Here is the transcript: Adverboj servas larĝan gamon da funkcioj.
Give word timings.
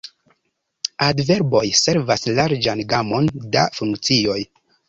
Adverboj 1.07 1.61
servas 1.81 2.25
larĝan 2.39 2.83
gamon 2.95 3.31
da 3.57 3.71
funkcioj. 3.81 4.43